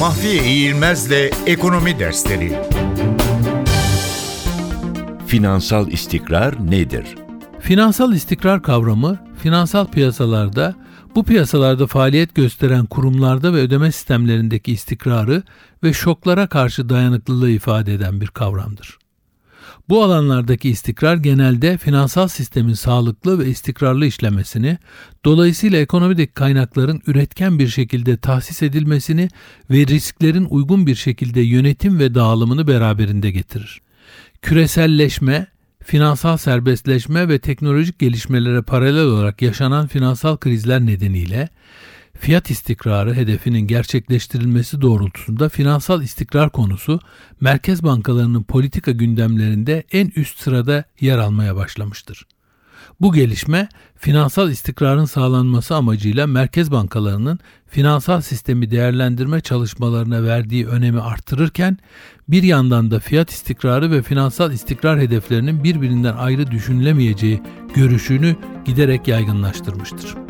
[0.00, 2.58] Mahfiye İğilmez'le Ekonomi Dersleri
[5.26, 7.04] Finansal istikrar nedir?
[7.60, 10.74] Finansal istikrar kavramı, finansal piyasalarda,
[11.14, 15.42] bu piyasalarda faaliyet gösteren kurumlarda ve ödeme sistemlerindeki istikrarı
[15.82, 18.98] ve şoklara karşı dayanıklılığı ifade eden bir kavramdır.
[19.90, 24.78] Bu alanlardaki istikrar genelde finansal sistemin sağlıklı ve istikrarlı işlemesini,
[25.24, 29.28] dolayısıyla ekonomideki kaynakların üretken bir şekilde tahsis edilmesini
[29.70, 33.80] ve risklerin uygun bir şekilde yönetim ve dağılımını beraberinde getirir.
[34.42, 35.46] Küreselleşme,
[35.84, 41.48] finansal serbestleşme ve teknolojik gelişmelere paralel olarak yaşanan finansal krizler nedeniyle
[42.20, 47.00] fiyat istikrarı hedefinin gerçekleştirilmesi doğrultusunda finansal istikrar konusu
[47.40, 52.26] merkez bankalarının politika gündemlerinde en üst sırada yer almaya başlamıştır.
[53.00, 61.78] Bu gelişme finansal istikrarın sağlanması amacıyla merkez bankalarının finansal sistemi değerlendirme çalışmalarına verdiği önemi artırırken
[62.28, 67.42] bir yandan da fiyat istikrarı ve finansal istikrar hedeflerinin birbirinden ayrı düşünülemeyeceği
[67.74, 70.29] görüşünü giderek yaygınlaştırmıştır.